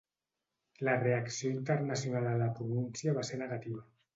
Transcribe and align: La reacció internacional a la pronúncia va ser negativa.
La 0.87 0.95
reacció 1.03 1.51
internacional 1.57 2.33
a 2.33 2.35
la 2.43 2.51
pronúncia 2.59 3.17
va 3.21 3.29
ser 3.31 3.43
negativa. 3.47 3.89